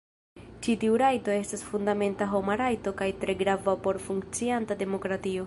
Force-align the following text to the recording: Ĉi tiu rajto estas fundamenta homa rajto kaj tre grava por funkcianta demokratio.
Ĉi 0.67 0.73
tiu 0.83 0.95
rajto 1.01 1.33
estas 1.41 1.63
fundamenta 1.73 2.29
homa 2.31 2.57
rajto 2.63 2.95
kaj 3.03 3.11
tre 3.25 3.37
grava 3.43 3.77
por 3.87 4.03
funkcianta 4.09 4.81
demokratio. 4.85 5.39